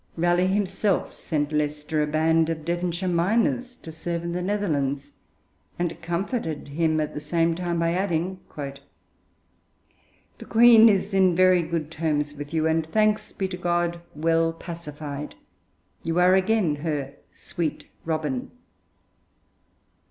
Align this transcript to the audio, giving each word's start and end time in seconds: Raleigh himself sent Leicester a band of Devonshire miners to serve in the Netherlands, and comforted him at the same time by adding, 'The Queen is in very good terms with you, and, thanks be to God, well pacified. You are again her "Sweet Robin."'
Raleigh 0.17 0.47
himself 0.47 1.13
sent 1.13 1.51
Leicester 1.51 2.01
a 2.01 2.07
band 2.07 2.49
of 2.49 2.65
Devonshire 2.65 3.07
miners 3.07 3.75
to 3.75 3.91
serve 3.91 4.23
in 4.23 4.31
the 4.31 4.41
Netherlands, 4.41 5.11
and 5.77 6.01
comforted 6.01 6.69
him 6.69 6.99
at 6.99 7.13
the 7.13 7.19
same 7.19 7.53
time 7.53 7.77
by 7.77 7.93
adding, 7.93 8.39
'The 8.57 8.79
Queen 10.49 10.89
is 10.89 11.13
in 11.13 11.35
very 11.35 11.61
good 11.61 11.91
terms 11.91 12.33
with 12.33 12.51
you, 12.51 12.65
and, 12.65 12.83
thanks 12.87 13.31
be 13.31 13.47
to 13.49 13.57
God, 13.57 14.01
well 14.15 14.53
pacified. 14.53 15.35
You 16.01 16.17
are 16.19 16.33
again 16.33 16.77
her 16.77 17.13
"Sweet 17.31 17.85
Robin."' 18.03 18.49